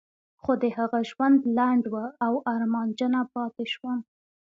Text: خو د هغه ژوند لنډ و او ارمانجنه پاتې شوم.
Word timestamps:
خو 0.41 0.51
د 0.61 0.63
هغه 0.77 0.99
ژوند 1.09 1.37
لنډ 1.57 1.83
و 1.93 1.95
او 2.25 2.33
ارمانجنه 2.55 3.21
پاتې 3.33 3.65
شوم. 3.73 3.99